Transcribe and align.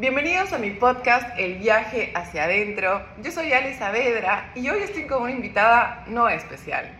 Bienvenidos 0.00 0.52
a 0.52 0.58
mi 0.58 0.70
podcast 0.70 1.28
El 1.40 1.56
viaje 1.56 2.12
hacia 2.14 2.44
adentro. 2.44 3.04
Yo 3.20 3.32
soy 3.32 3.52
Ale 3.52 3.76
Saavedra 3.76 4.52
y 4.54 4.68
hoy 4.70 4.78
estoy 4.78 5.08
con 5.08 5.24
una 5.24 5.32
invitada 5.32 6.04
no 6.06 6.28
especial, 6.28 6.96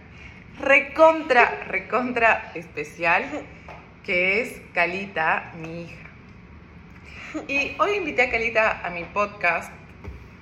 recontra, 0.59 1.63
recontra 1.69 2.51
especial, 2.56 3.22
que 4.03 4.40
es 4.40 4.61
Calita, 4.74 5.53
mi 5.63 5.83
hija. 5.83 6.08
Y 7.47 7.76
hoy 7.79 7.99
invité 7.99 8.22
a 8.22 8.31
Calita 8.33 8.85
a 8.85 8.90
mi 8.90 9.04
podcast 9.04 9.72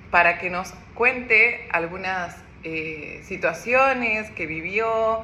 para 0.09 0.39
que 0.39 0.49
nos 0.49 0.73
cuente 0.95 1.69
algunas 1.71 2.43
eh, 2.63 3.21
situaciones 3.23 4.31
que 4.31 4.47
vivió, 4.47 5.23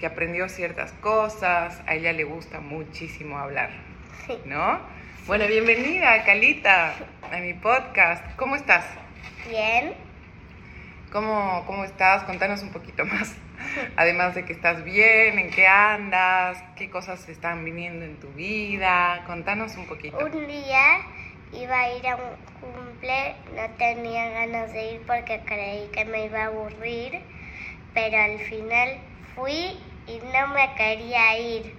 que 0.00 0.06
aprendió 0.06 0.48
ciertas 0.48 0.92
cosas. 0.94 1.80
A 1.86 1.94
ella 1.94 2.12
le 2.12 2.24
gusta 2.24 2.58
muchísimo 2.58 3.38
hablar, 3.38 3.70
¿no? 4.46 4.80
Bueno, 5.24 5.46
bienvenida, 5.46 6.24
Calita, 6.24 6.96
a 7.30 7.36
mi 7.36 7.54
podcast. 7.54 8.24
¿Cómo 8.34 8.56
estás? 8.56 8.84
Bien. 9.48 9.94
¿Cómo, 11.12 11.62
¿Cómo 11.64 11.84
estás? 11.84 12.24
Contanos 12.24 12.60
un 12.64 12.70
poquito 12.70 13.04
más. 13.04 13.36
Además 13.96 14.34
de 14.34 14.44
que 14.44 14.52
estás 14.52 14.82
bien, 14.82 15.38
en 15.38 15.50
qué 15.50 15.68
andas, 15.68 16.60
qué 16.74 16.90
cosas 16.90 17.28
están 17.28 17.64
viniendo 17.64 18.04
en 18.04 18.18
tu 18.18 18.32
vida. 18.32 19.22
Contanos 19.24 19.76
un 19.76 19.86
poquito. 19.86 20.18
Un 20.18 20.48
día 20.48 21.02
iba 21.52 21.78
a 21.78 21.96
ir 21.96 22.04
a 22.08 22.16
un 22.16 22.22
cumple, 22.60 23.36
no 23.54 23.70
tenía 23.78 24.28
ganas 24.28 24.72
de 24.72 24.94
ir 24.94 25.02
porque 25.06 25.40
creí 25.44 25.88
que 25.92 26.04
me 26.04 26.24
iba 26.24 26.42
a 26.42 26.46
aburrir, 26.46 27.20
pero 27.94 28.18
al 28.18 28.40
final 28.40 28.98
fui 29.36 29.78
y 30.08 30.20
no 30.32 30.48
me 30.48 30.74
quería 30.74 31.38
ir. 31.38 31.76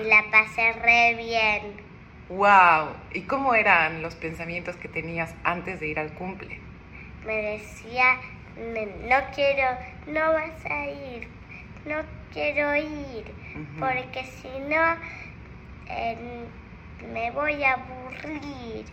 Y 0.00 0.04
la 0.04 0.24
pasé 0.30 0.72
re 0.74 1.14
bien. 1.16 1.91
¡Wow! 2.36 2.94
¿Y 3.12 3.22
cómo 3.22 3.54
eran 3.54 4.00
los 4.00 4.14
pensamientos 4.14 4.76
que 4.76 4.88
tenías 4.88 5.34
antes 5.44 5.80
de 5.80 5.88
ir 5.88 5.98
al 5.98 6.14
cumple? 6.14 6.58
Me 7.26 7.36
decía, 7.42 8.16
no 8.56 9.16
quiero, 9.34 9.68
no 10.06 10.32
vas 10.32 10.64
a 10.64 10.86
ir, 10.86 11.28
no 11.84 11.96
quiero 12.32 12.74
ir, 12.74 13.24
porque 13.78 14.24
si 14.24 14.48
no 14.60 14.96
me 17.12 17.30
voy 17.32 17.62
a 17.64 17.74
aburrir. 17.74 18.86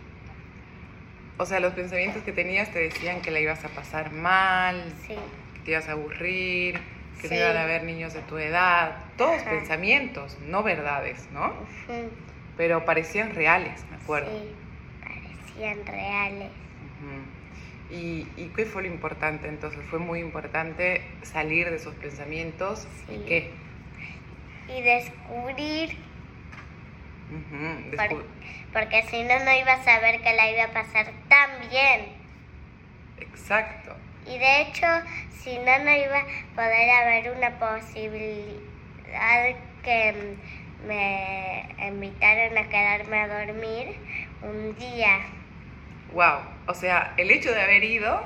O 1.38 1.46
sea, 1.46 1.60
los 1.60 1.72
pensamientos 1.72 2.22
que 2.22 2.32
tenías 2.32 2.70
te 2.70 2.78
decían 2.78 3.22
que 3.22 3.30
la 3.30 3.40
ibas 3.40 3.64
a 3.64 3.68
pasar 3.68 4.12
mal, 4.12 4.92
sí. 5.06 5.14
que 5.54 5.60
te 5.60 5.70
ibas 5.70 5.88
a 5.88 5.92
aburrir, 5.92 6.78
que 7.22 7.28
no 7.28 7.36
iban 7.36 7.56
a 7.56 7.62
haber 7.62 7.84
niños 7.84 8.12
de 8.12 8.20
tu 8.20 8.36
edad. 8.36 8.98
Todos 9.16 9.42
pensamientos, 9.44 10.36
no 10.46 10.62
verdades, 10.62 11.26
¿no? 11.32 11.54
Pero 12.60 12.84
parecían 12.84 13.34
reales, 13.34 13.82
me 13.88 13.96
acuerdo. 13.96 14.28
Sí, 14.30 14.54
parecían 15.02 15.86
reales. 15.86 16.50
¿Y, 17.90 18.26
qué 18.54 18.66
fue 18.66 18.82
lo 18.82 18.88
importante 18.88 19.48
entonces? 19.48 19.80
¿Fue 19.88 19.98
muy 19.98 20.20
importante 20.20 21.00
salir 21.22 21.70
de 21.70 21.76
esos 21.76 21.94
pensamientos 21.94 22.86
y 23.08 23.24
qué? 23.24 23.50
Y 24.68 24.82
descubrir. 24.82 25.96
porque, 28.74 29.04
si 29.04 29.22
no, 29.22 29.42
no 29.42 29.56
iba 29.56 29.72
a 29.72 29.82
saber 29.82 30.20
que 30.20 30.34
la 30.34 30.50
iba 30.50 30.64
a 30.64 30.72
pasar 30.72 31.10
tan 31.30 31.70
bien. 31.70 32.12
Exacto. 33.20 33.96
Y 34.26 34.36
de 34.36 34.60
hecho, 34.60 34.86
si 35.30 35.56
no, 35.56 35.78
no 35.78 35.96
iba 35.96 36.18
a 36.18 36.26
poder 36.54 36.90
haber 36.90 37.34
una 37.34 37.58
posibilidad 37.58 38.60
que 39.82 40.36
me 40.86 41.68
invitaron 41.86 42.56
a 42.58 42.68
quedarme 42.68 43.18
a 43.18 43.28
dormir 43.28 43.96
un 44.42 44.74
día. 44.76 45.20
Wow, 46.12 46.40
o 46.66 46.74
sea, 46.74 47.14
el 47.16 47.30
hecho 47.30 47.52
de 47.52 47.60
haber 47.60 47.84
ido 47.84 48.22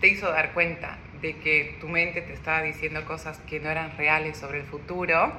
te 0.00 0.08
hizo 0.08 0.30
dar 0.30 0.52
cuenta 0.52 0.98
de 1.20 1.36
que 1.36 1.76
tu 1.80 1.88
mente 1.88 2.22
te 2.22 2.32
estaba 2.32 2.62
diciendo 2.62 3.04
cosas 3.04 3.38
que 3.48 3.60
no 3.60 3.70
eran 3.70 3.96
reales 3.96 4.36
sobre 4.36 4.60
el 4.60 4.64
futuro, 4.64 5.32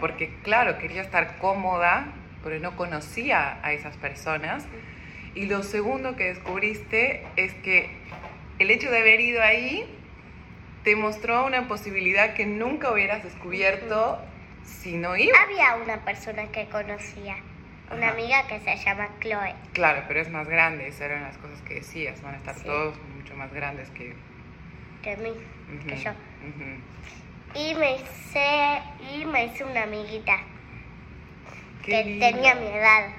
porque 0.00 0.34
claro, 0.42 0.78
quería 0.78 1.00
estar 1.00 1.38
cómoda, 1.38 2.12
pero 2.42 2.58
no 2.60 2.76
conocía 2.76 3.58
a 3.62 3.72
esas 3.72 3.96
personas. 3.96 4.66
Y 5.34 5.46
lo 5.46 5.62
segundo 5.62 6.14
que 6.16 6.24
descubriste 6.24 7.24
es 7.36 7.54
que 7.54 7.88
el 8.58 8.70
hecho 8.70 8.90
de 8.90 8.98
haber 8.98 9.20
ido 9.20 9.42
ahí 9.42 9.86
te 10.84 10.94
mostró 10.94 11.46
una 11.46 11.66
posibilidad 11.66 12.34
que 12.34 12.44
nunca 12.44 12.92
hubieras 12.92 13.24
descubierto 13.24 14.20
si 14.64 14.96
no 14.96 15.16
iba. 15.16 15.36
Había 15.42 15.76
una 15.76 16.04
persona 16.04 16.46
que 16.46 16.66
conocía, 16.66 17.36
una 17.90 18.10
amiga 18.10 18.46
que 18.46 18.60
se 18.60 18.76
llama 18.76 19.08
Chloe. 19.20 19.54
Claro, 19.72 20.02
pero 20.08 20.20
es 20.20 20.30
más 20.30 20.48
grande, 20.48 20.88
esas 20.88 21.02
eran 21.02 21.22
las 21.22 21.36
cosas 21.38 21.60
que 21.62 21.74
decías, 21.74 22.20
van 22.22 22.34
a 22.34 22.38
estar 22.38 22.56
todos 22.56 22.96
mucho 23.16 23.34
más 23.36 23.52
grandes 23.52 23.90
que... 23.90 24.14
Que 25.02 25.16
mí, 25.18 25.32
que 25.86 25.96
yo. 25.96 26.12
Y 27.54 27.74
me 27.74 27.96
hice, 27.96 28.82
y 29.12 29.24
me 29.26 29.46
hice 29.46 29.64
una 29.64 29.82
amiguita 29.82 30.38
que 31.84 32.18
tenía 32.18 32.54
mi 32.54 32.66
edad. 32.66 33.10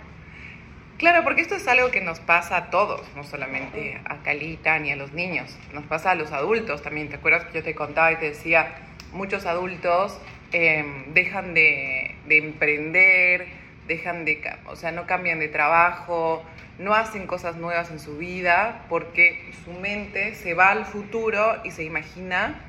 Claro, 0.98 1.24
porque 1.24 1.42
esto 1.42 1.56
es 1.56 1.68
algo 1.68 1.92
que 1.92 2.02
nos 2.02 2.20
pasa 2.20 2.58
a 2.58 2.70
todos, 2.70 3.06
no 3.16 3.24
solamente 3.24 4.02
a 4.06 4.18
Calita 4.24 4.80
ni 4.80 4.92
a 4.92 4.96
los 4.96 5.12
niños, 5.12 5.58
nos 5.74 5.84
pasa 5.84 6.12
a 6.12 6.16
los 6.16 6.32
adultos 6.32 6.82
también. 6.82 7.10
¿Te 7.10 7.16
acuerdas 7.16 7.46
que 7.46 7.54
yo 7.54 7.64
te 7.64 7.76
contaba 7.76 8.14
y 8.14 8.16
te 8.16 8.30
decía, 8.30 8.76
muchos 9.12 9.46
adultos 9.46 10.20
Em, 10.58 11.14
dejan 11.14 11.54
de, 11.54 12.16
emprender, 12.30 13.46
dejan 13.90 14.24
de, 14.24 14.42
o 14.68 14.78
sea, 14.78 14.94
no 14.94 15.06
cambian 15.06 15.38
de 15.38 15.50
trabajo, 15.50 16.46
no 16.80 16.94
hacen 16.94 17.28
cosas 17.28 17.58
nuevas 17.58 17.92
en 17.92 18.00
su 18.00 18.18
vida 18.18 18.86
porque 18.88 19.52
su 19.66 19.74
mente 19.74 20.34
se 20.34 20.54
va 20.54 20.70
al 20.70 20.86
futuro 20.86 21.60
y 21.66 21.72
se 21.72 21.84
imagina 21.84 22.62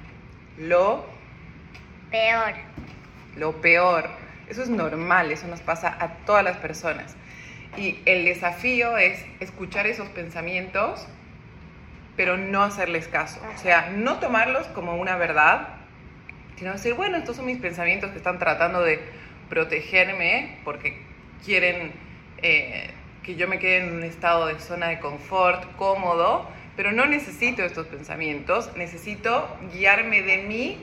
lo 0.59 1.07
peor. 2.11 2.55
Lo 3.37 3.61
peor. 3.61 4.11
Eso 4.49 4.65
es 4.65 4.69
normal, 4.69 5.31
eso 5.31 5.47
nos 5.47 5.61
pasa 5.61 5.97
a 6.01 6.09
todas 6.25 6.43
las 6.43 6.57
personas. 6.57 7.15
Y 7.77 8.01
el 8.05 8.25
desafío 8.25 8.99
es 8.99 9.25
escuchar 9.39 9.87
esos 9.87 10.09
pensamientos, 10.09 11.07
pero 12.17 12.37
no 12.37 12.65
hacerles 12.65 13.07
caso. 13.07 13.41
O 13.55 13.59
sea, 13.59 13.91
no 13.95 14.19
tomarlos 14.19 14.67
como 14.69 14.97
una 14.97 15.17
verdad, 15.17 15.76
sino 16.57 16.73
decir, 16.73 16.95
bueno, 16.95 17.17
estos 17.17 17.37
son 17.37 17.47
mis 17.47 17.59
pensamientos 17.59 18.11
que 18.11 18.19
están 18.19 18.39
tratando 18.39 18.83
de 18.83 19.01
protegerme 19.49 20.59
porque 20.65 20.99
quieren 21.45 21.93
eh, 22.43 22.91
que 23.23 23.37
yo 23.37 23.49
me 23.49 23.59
quede 23.59 23.79
en 23.79 23.95
un 23.95 24.03
estado 24.03 24.47
de 24.47 24.59
zona 24.59 24.89
de 24.89 25.01
confort, 25.01 25.77
cómodo, 25.77 26.49
pero 26.77 26.93
no 26.93 27.07
necesito 27.07 27.63
estos 27.63 27.87
pensamientos, 27.87 28.71
necesito 28.77 29.49
guiarme 29.73 30.23
de 30.23 30.39
mí 30.39 30.79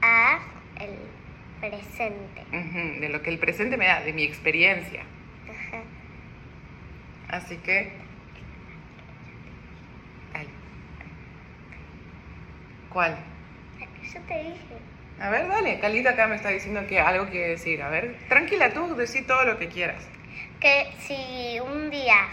a 0.00 0.40
el 0.80 0.90
presente. 1.60 3.00
de 3.00 3.08
lo 3.08 3.22
que 3.22 3.30
el 3.30 3.38
presente 3.38 3.76
me 3.76 3.86
da, 3.86 4.00
de 4.00 4.12
mi 4.12 4.22
experiencia. 4.22 5.02
Así 7.28 7.56
que... 7.58 8.00
¿Cuál? 12.90 13.16
Yo 14.02 14.20
te 14.28 14.38
dije. 14.38 14.76
A 15.20 15.30
ver, 15.30 15.48
dale. 15.48 15.78
Calita 15.80 16.10
acá 16.10 16.26
me 16.26 16.36
está 16.36 16.48
diciendo 16.48 16.86
que 16.88 17.00
algo 17.00 17.28
quiere 17.28 17.50
decir. 17.50 17.82
A 17.82 17.88
ver, 17.88 18.16
tranquila 18.28 18.72
tú, 18.72 18.94
decí 18.96 19.22
todo 19.22 19.44
lo 19.44 19.58
que 19.58 19.68
quieras. 19.68 20.04
Que 20.60 20.92
si 21.00 21.60
un 21.60 21.90
día 21.90 22.28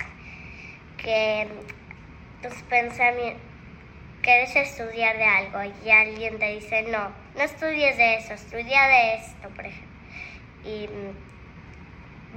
que 0.97 1.47
tus 2.41 2.53
pensamientos 2.63 3.41
quieres 4.21 4.55
estudiar 4.55 5.17
de 5.17 5.25
algo 5.25 5.73
y 5.83 5.89
alguien 5.89 6.39
te 6.39 6.53
dice 6.55 6.83
no, 6.83 7.11
no 7.35 7.41
estudies 7.41 7.97
de 7.97 8.15
eso, 8.15 8.33
estudia 8.33 8.87
de 8.87 9.15
esto, 9.15 9.49
por 9.49 9.65
ejemplo. 9.65 9.89
Y 10.65 10.89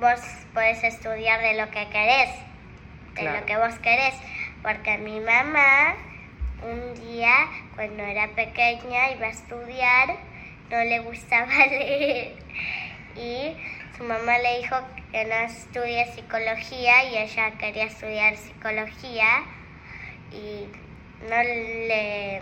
vos 0.00 0.20
puedes 0.54 0.82
estudiar 0.84 1.40
de 1.40 1.54
lo 1.54 1.70
que 1.70 1.88
querés, 1.88 2.30
de 3.14 3.24
lo 3.24 3.44
que 3.46 3.56
vos 3.56 3.74
querés, 3.80 4.14
porque 4.62 4.98
mi 4.98 5.20
mamá 5.20 5.94
un 6.64 6.94
día, 6.94 7.34
cuando 7.74 8.02
era 8.02 8.28
pequeña, 8.28 9.12
iba 9.12 9.26
a 9.26 9.30
estudiar, 9.30 10.16
no 10.70 10.84
le 10.84 10.98
gustaba 11.00 11.66
leer 11.66 12.34
y 13.16 13.54
su 13.96 14.04
mamá 14.04 14.38
le 14.38 14.58
dijo 14.60 14.76
que 15.10 15.24
no 15.24 15.34
estudie 15.34 16.06
psicología 16.14 17.04
y 17.04 17.18
ella 17.18 17.52
quería 17.58 17.84
estudiar 17.84 18.36
psicología 18.36 19.44
y 20.32 20.66
no 21.28 21.42
le 21.42 22.40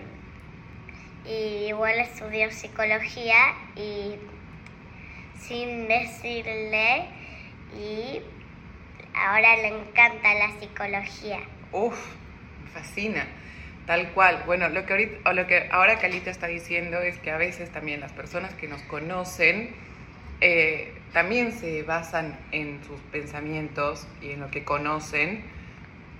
y 1.26 1.68
igual 1.68 1.98
estudió 1.98 2.50
psicología 2.50 3.54
y 3.76 4.16
sin 5.38 5.86
decirle 5.86 7.04
y 7.76 8.22
ahora 9.14 9.56
le 9.56 9.68
encanta 9.68 10.34
la 10.34 10.58
psicología. 10.58 11.40
Uf, 11.72 11.98
fascina. 12.72 13.26
Tal 13.90 14.12
cual. 14.12 14.44
Bueno, 14.46 14.68
lo 14.68 14.86
que, 14.86 14.92
ahorita, 14.92 15.32
lo 15.32 15.48
que 15.48 15.68
ahora 15.72 15.98
Calita 15.98 16.30
está 16.30 16.46
diciendo 16.46 17.00
es 17.00 17.18
que 17.18 17.32
a 17.32 17.38
veces 17.38 17.70
también 17.70 17.98
las 17.98 18.12
personas 18.12 18.54
que 18.54 18.68
nos 18.68 18.80
conocen 18.82 19.74
eh, 20.40 20.94
también 21.12 21.50
se 21.50 21.82
basan 21.82 22.38
en 22.52 22.78
sus 22.84 23.00
pensamientos 23.10 24.06
y 24.22 24.30
en 24.30 24.38
lo 24.42 24.48
que 24.48 24.62
conocen. 24.62 25.42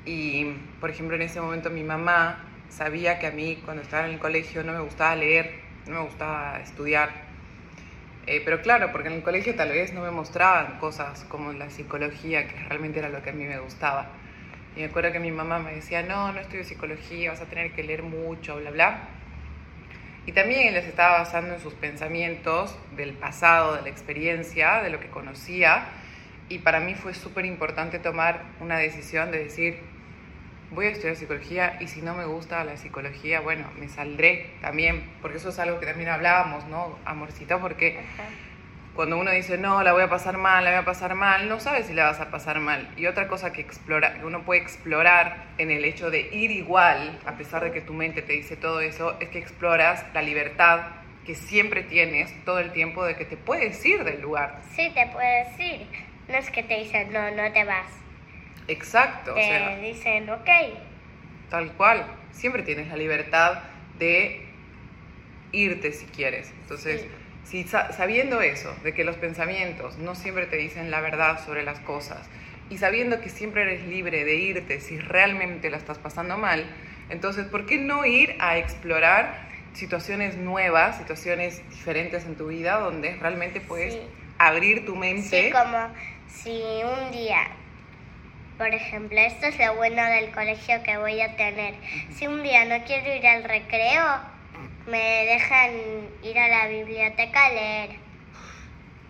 Y, 0.04 0.46
por 0.80 0.90
ejemplo, 0.90 1.14
en 1.14 1.22
ese 1.22 1.40
momento 1.40 1.70
mi 1.70 1.84
mamá 1.84 2.44
sabía 2.70 3.20
que 3.20 3.28
a 3.28 3.30
mí 3.30 3.62
cuando 3.64 3.84
estaba 3.84 4.04
en 4.04 4.14
el 4.14 4.18
colegio 4.18 4.64
no 4.64 4.72
me 4.72 4.80
gustaba 4.80 5.14
leer, 5.14 5.52
no 5.86 6.00
me 6.00 6.04
gustaba 6.06 6.58
estudiar. 6.58 7.10
Eh, 8.26 8.42
pero 8.44 8.62
claro, 8.62 8.90
porque 8.90 9.10
en 9.10 9.14
el 9.14 9.22
colegio 9.22 9.54
tal 9.54 9.68
vez 9.68 9.92
no 9.92 10.00
me 10.00 10.10
mostraban 10.10 10.80
cosas 10.80 11.24
como 11.28 11.52
la 11.52 11.70
psicología, 11.70 12.48
que 12.48 12.64
realmente 12.64 12.98
era 12.98 13.10
lo 13.10 13.22
que 13.22 13.30
a 13.30 13.32
mí 13.32 13.44
me 13.44 13.60
gustaba. 13.60 14.08
Y 14.76 14.80
me 14.80 14.86
acuerdo 14.86 15.12
que 15.12 15.18
mi 15.18 15.32
mamá 15.32 15.58
me 15.58 15.74
decía, 15.74 16.02
no, 16.02 16.32
no 16.32 16.40
estudio 16.40 16.64
psicología, 16.64 17.30
vas 17.30 17.40
a 17.40 17.46
tener 17.46 17.72
que 17.72 17.82
leer 17.82 18.02
mucho, 18.02 18.56
bla, 18.56 18.70
bla. 18.70 19.08
Y 20.26 20.32
también 20.32 20.72
se 20.74 20.88
estaba 20.88 21.18
basando 21.18 21.54
en 21.54 21.60
sus 21.60 21.74
pensamientos 21.74 22.78
del 22.96 23.14
pasado, 23.14 23.76
de 23.76 23.82
la 23.82 23.88
experiencia, 23.88 24.82
de 24.82 24.90
lo 24.90 25.00
que 25.00 25.08
conocía. 25.08 25.86
Y 26.48 26.58
para 26.58 26.80
mí 26.80 26.94
fue 26.94 27.14
súper 27.14 27.46
importante 27.46 27.98
tomar 27.98 28.44
una 28.60 28.76
decisión 28.76 29.30
de 29.30 29.38
decir, 29.38 29.78
voy 30.70 30.86
a 30.86 30.90
estudiar 30.90 31.16
psicología 31.16 31.78
y 31.80 31.88
si 31.88 32.00
no 32.00 32.14
me 32.14 32.24
gusta 32.26 32.62
la 32.64 32.76
psicología, 32.76 33.40
bueno, 33.40 33.68
me 33.78 33.88
saldré 33.88 34.50
también, 34.60 35.04
porque 35.20 35.38
eso 35.38 35.48
es 35.48 35.58
algo 35.58 35.80
que 35.80 35.86
también 35.86 36.10
hablábamos, 36.10 36.66
¿no, 36.66 36.98
amorcito? 37.04 37.58
Porque 37.60 38.00
cuando 39.00 39.16
uno 39.16 39.30
dice, 39.30 39.56
no, 39.56 39.82
la 39.82 39.94
voy 39.94 40.02
a 40.02 40.10
pasar 40.10 40.36
mal, 40.36 40.62
la 40.62 40.72
voy 40.72 40.80
a 40.80 40.84
pasar 40.84 41.14
mal, 41.14 41.48
no 41.48 41.58
sabes 41.58 41.86
si 41.86 41.94
la 41.94 42.04
vas 42.04 42.20
a 42.20 42.30
pasar 42.30 42.60
mal. 42.60 42.86
Y 42.98 43.06
otra 43.06 43.28
cosa 43.28 43.50
que, 43.50 43.62
explora, 43.62 44.18
que 44.18 44.26
uno 44.26 44.42
puede 44.42 44.60
explorar 44.60 45.46
en 45.56 45.70
el 45.70 45.86
hecho 45.86 46.10
de 46.10 46.28
ir 46.30 46.50
igual, 46.50 47.18
a 47.24 47.38
pesar 47.38 47.64
de 47.64 47.72
que 47.72 47.80
tu 47.80 47.94
mente 47.94 48.20
te 48.20 48.34
dice 48.34 48.58
todo 48.58 48.82
eso, 48.82 49.16
es 49.18 49.30
que 49.30 49.38
exploras 49.38 50.04
la 50.12 50.20
libertad 50.20 50.82
que 51.24 51.34
siempre 51.34 51.82
tienes 51.82 52.44
todo 52.44 52.58
el 52.58 52.72
tiempo 52.72 53.02
de 53.06 53.16
que 53.16 53.24
te 53.24 53.38
puedes 53.38 53.82
ir 53.86 54.04
del 54.04 54.20
lugar. 54.20 54.60
Sí, 54.76 54.92
te 54.94 55.06
puedes 55.06 55.58
ir. 55.58 55.86
No 56.28 56.36
es 56.36 56.50
que 56.50 56.62
te 56.62 56.80
dicen, 56.80 57.10
no, 57.10 57.30
no 57.30 57.50
te 57.52 57.64
vas. 57.64 57.90
Exacto. 58.68 59.32
Te 59.32 59.40
o 59.40 59.42
sea, 59.42 59.76
dicen, 59.78 60.28
ok. 60.28 60.50
Tal 61.48 61.72
cual. 61.72 62.04
Siempre 62.32 62.62
tienes 62.64 62.88
la 62.88 62.96
libertad 62.96 63.62
de 63.98 64.46
irte 65.52 65.90
si 65.92 66.04
quieres. 66.04 66.52
Entonces, 66.60 67.00
Sí. 67.00 67.08
Si 67.44 67.64
sa- 67.64 67.92
sabiendo 67.92 68.40
eso, 68.42 68.74
de 68.84 68.94
que 68.94 69.04
los 69.04 69.16
pensamientos 69.16 69.98
no 69.98 70.14
siempre 70.14 70.46
te 70.46 70.56
dicen 70.56 70.90
la 70.90 71.00
verdad 71.00 71.44
sobre 71.44 71.62
las 71.62 71.80
cosas, 71.80 72.28
y 72.68 72.78
sabiendo 72.78 73.20
que 73.20 73.28
siempre 73.30 73.62
eres 73.62 73.82
libre 73.84 74.24
de 74.24 74.36
irte 74.36 74.80
si 74.80 74.98
realmente 74.98 75.70
la 75.70 75.76
estás 75.76 75.98
pasando 75.98 76.38
mal, 76.38 76.64
entonces, 77.08 77.46
¿por 77.46 77.66
qué 77.66 77.76
no 77.78 78.04
ir 78.04 78.36
a 78.38 78.56
explorar 78.58 79.48
situaciones 79.72 80.36
nuevas, 80.36 80.98
situaciones 80.98 81.68
diferentes 81.70 82.24
en 82.24 82.36
tu 82.36 82.46
vida, 82.48 82.78
donde 82.78 83.16
realmente 83.16 83.60
puedes 83.60 83.94
Sí. 83.94 84.00
abrir 84.38 84.86
tu 84.86 84.94
mente? 84.94 85.46
Sí, 85.46 85.50
como 85.50 85.92
si 86.28 86.62
un 86.84 87.10
día, 87.10 87.38
por 88.58 88.68
ejemplo, 88.68 89.18
esto 89.18 89.46
es 89.46 89.58
lo 89.58 89.74
bueno 89.74 90.04
del 90.04 90.30
colegio 90.30 90.82
que 90.84 90.96
voy 90.98 91.20
a 91.20 91.34
tener. 91.34 91.74
Si 92.16 92.26
un 92.28 92.42
día 92.42 92.64
no 92.66 92.84
quiero 92.84 93.12
ir 93.14 93.26
al 93.26 93.42
recreo, 93.42 94.04
me 94.90 95.24
dejan 95.26 95.70
ir 96.22 96.38
a 96.38 96.48
la 96.48 96.68
biblioteca 96.68 97.46
a 97.46 97.50
leer. 97.50 97.90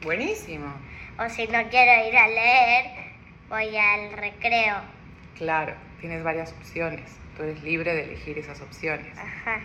Buenísimo. 0.02 0.72
O 1.18 1.28
si 1.28 1.46
no 1.46 1.68
quiero 1.68 2.08
ir 2.08 2.16
a 2.16 2.28
leer, 2.28 2.84
voy 3.48 3.76
al 3.76 4.12
recreo. 4.12 4.76
Claro, 5.36 5.74
tienes 6.00 6.22
varias 6.22 6.52
opciones. 6.52 7.10
Tú 7.36 7.42
eres 7.42 7.62
libre 7.62 7.94
de 7.94 8.04
elegir 8.04 8.38
esas 8.38 8.60
opciones. 8.60 9.16
Ajá. 9.18 9.60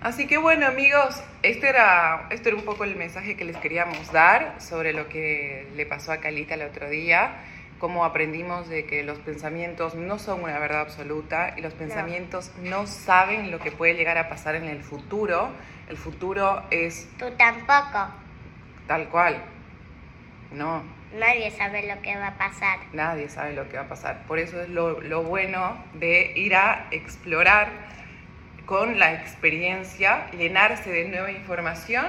Así 0.00 0.26
que 0.26 0.36
bueno 0.36 0.66
amigos, 0.66 1.22
este 1.42 1.68
era, 1.68 2.28
este 2.30 2.50
era 2.50 2.58
un 2.58 2.64
poco 2.64 2.84
el 2.84 2.96
mensaje 2.96 3.36
que 3.36 3.44
les 3.44 3.56
queríamos 3.56 4.12
dar 4.12 4.60
sobre 4.60 4.92
lo 4.92 5.08
que 5.08 5.66
le 5.74 5.86
pasó 5.86 6.12
a 6.12 6.18
Calita 6.18 6.54
el 6.54 6.62
otro 6.62 6.88
día, 6.90 7.36
cómo 7.78 8.04
aprendimos 8.04 8.68
de 8.68 8.86
que 8.86 9.02
los 9.02 9.18
pensamientos 9.18 9.94
no 9.94 10.18
son 10.18 10.42
una 10.42 10.58
verdad 10.58 10.80
absoluta 10.80 11.54
y 11.56 11.60
los 11.60 11.74
pensamientos 11.74 12.52
no 12.62 12.86
saben 12.86 13.50
lo 13.50 13.58
que 13.58 13.72
puede 13.72 13.94
llegar 13.94 14.18
a 14.18 14.28
pasar 14.28 14.54
en 14.54 14.64
el 14.64 14.82
futuro. 14.82 15.50
El 15.88 15.96
futuro 15.96 16.62
es 16.70 17.08
Tú 17.18 17.30
tampoco. 17.32 18.08
tal 18.86 19.08
cual. 19.08 19.42
No, 20.52 20.82
Nadie 21.14 21.50
sabe 21.50 21.86
lo 21.86 22.02
que 22.02 22.16
va 22.16 22.28
a 22.28 22.38
pasar. 22.38 22.78
Nadie 22.92 23.28
sabe 23.28 23.52
lo 23.54 23.68
que 23.68 23.76
va 23.76 23.84
a 23.84 23.88
pasar. 23.88 24.24
Por 24.26 24.38
eso 24.38 24.60
es 24.60 24.68
lo, 24.68 25.00
lo 25.00 25.22
bueno 25.22 25.76
de 25.94 26.32
ir 26.36 26.54
a 26.54 26.88
explorar 26.90 27.68
con 28.66 28.98
la 28.98 29.14
experiencia, 29.14 30.30
llenarse 30.32 30.90
de 30.90 31.08
nueva 31.08 31.30
información 31.30 32.06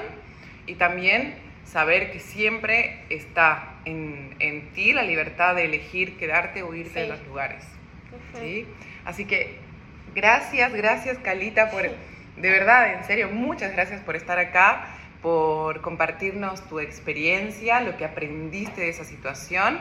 y 0.66 0.76
también 0.76 1.36
saber 1.72 2.12
que 2.12 2.20
siempre 2.20 3.04
está 3.10 3.74
en, 3.86 4.36
en 4.40 4.70
ti 4.74 4.94
la 4.94 5.04
libertad 5.04 5.56
de 5.56 5.66
elegir 5.66 6.18
quedarte 6.18 6.64
o 6.64 6.74
irte 6.74 7.00
de 7.00 7.06
Sí. 7.06 7.12
los 7.12 7.26
lugares. 7.28 7.64
¿sí? 8.40 8.66
Así 9.06 9.26
que 9.26 9.58
gracias, 10.16 10.74
gracias 10.74 11.18
Calita 11.20 11.70
por, 11.70 11.82
de 11.84 12.50
verdad, 12.52 12.94
en 12.94 13.04
serio, 13.06 13.30
muchas 13.30 13.74
gracias 13.74 14.02
por 14.02 14.16
estar 14.16 14.40
acá, 14.40 14.88
por 15.22 15.82
compartirnos 15.82 16.68
tu 16.70 16.80
experiencia, 16.80 17.82
lo 17.82 17.98
que 17.98 18.06
aprendiste 18.06 18.82
de 18.82 18.90
esa 18.90 19.04
situación 19.04 19.80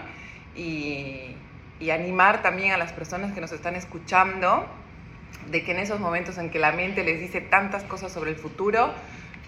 y, 0.57 1.37
y 1.79 1.91
animar 1.91 2.43
también 2.43 2.73
a 2.73 2.79
las 2.79 2.93
personas 2.93 3.33
que 3.33 3.41
nos 3.41 3.53
están 3.53 3.77
escuchando 3.77 4.67
de 5.51 5.63
que 5.63 5.73
en 5.73 5.79
esos 5.79 6.01
momentos 6.01 6.39
en 6.39 6.51
que 6.51 6.59
la 6.59 6.73
mente 6.73 7.05
les 7.05 7.21
dice 7.21 7.41
tantas 7.41 7.85
cosas 7.85 8.11
sobre 8.13 8.31
el 8.31 8.37
futuro, 8.37 8.93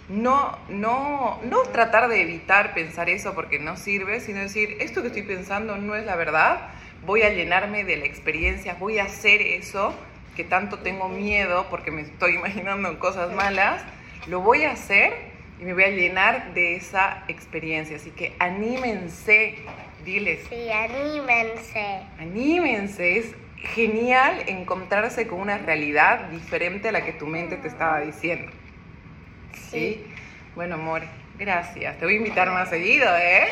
no, 0.08 0.58
no, 0.68 1.38
no 1.44 1.62
tratar 1.64 2.08
de 2.08 2.22
evitar 2.22 2.74
pensar 2.74 3.10
eso 3.10 3.34
porque 3.34 3.58
no 3.58 3.76
sirve, 3.76 4.20
sino 4.20 4.40
decir, 4.40 4.76
esto 4.80 5.02
que 5.02 5.08
estoy 5.08 5.22
pensando 5.22 5.76
no 5.76 5.94
es 5.94 6.06
la 6.06 6.16
verdad, 6.16 6.70
voy 7.04 7.22
a 7.22 7.30
llenarme 7.30 7.84
de 7.84 7.96
la 7.96 8.06
experiencia, 8.06 8.74
voy 8.74 8.98
a 8.98 9.04
hacer 9.04 9.42
eso 9.42 9.94
que 10.36 10.44
tanto 10.44 10.78
tengo 10.78 11.08
miedo 11.08 11.66
porque 11.68 11.90
me 11.90 12.02
estoy 12.02 12.34
imaginando 12.36 12.98
cosas 12.98 13.32
malas, 13.32 13.82
lo 14.26 14.40
voy 14.40 14.64
a 14.64 14.72
hacer 14.72 15.12
y 15.60 15.64
me 15.64 15.74
voy 15.74 15.84
a 15.84 15.90
llenar 15.90 16.54
de 16.54 16.76
esa 16.76 17.24
experiencia. 17.28 17.96
Así 17.96 18.10
que 18.10 18.34
anímense, 18.38 19.56
diles, 20.04 20.46
Sí, 20.48 20.70
anímense. 20.70 22.00
Anímense, 22.18 23.18
es 23.18 23.34
genial 23.56 24.44
encontrarse 24.46 25.26
con 25.26 25.40
una 25.40 25.58
realidad 25.58 26.28
diferente 26.28 26.88
a 26.88 26.92
la 26.92 27.04
que 27.04 27.12
tu 27.12 27.26
mente 27.26 27.56
te 27.56 27.68
estaba 27.68 28.00
diciendo. 28.00 28.52
¿Sí? 29.70 30.04
Bueno, 30.54 30.74
amor, 30.74 31.02
gracias. 31.38 31.98
Te 31.98 32.04
voy 32.04 32.14
a 32.14 32.16
invitar 32.18 32.50
más 32.50 32.68
seguido, 32.68 33.06
¿eh? 33.16 33.48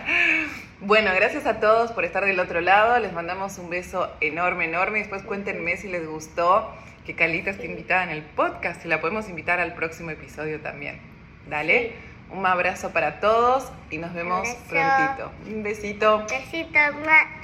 bueno, 0.80 1.10
gracias 1.14 1.46
a 1.46 1.60
todos 1.60 1.92
por 1.92 2.04
estar 2.04 2.24
del 2.24 2.40
otro 2.40 2.60
lado. 2.60 2.98
Les 2.98 3.12
mandamos 3.12 3.58
un 3.58 3.70
beso 3.70 4.10
enorme, 4.20 4.64
enorme. 4.64 5.00
Después 5.00 5.22
cuéntenme 5.22 5.76
si 5.76 5.88
les 5.88 6.06
gustó 6.06 6.72
que 7.04 7.14
Calita 7.14 7.50
esté 7.50 7.66
invitada 7.66 8.04
en 8.04 8.10
el 8.10 8.22
podcast 8.22 8.84
y 8.84 8.88
la 8.88 9.00
podemos 9.00 9.28
invitar 9.28 9.60
al 9.60 9.74
próximo 9.74 10.10
episodio 10.10 10.60
también. 10.60 11.00
Dale. 11.48 11.92
Un 12.30 12.46
abrazo 12.46 12.92
para 12.92 13.20
todos 13.20 13.70
y 13.90 13.98
nos 13.98 14.14
vemos 14.14 14.48
Abrazo. 14.48 14.64
prontito. 14.70 15.32
Un 15.54 15.62
besito. 15.62 16.26
Besito, 16.30 16.78
ma. 17.04 17.42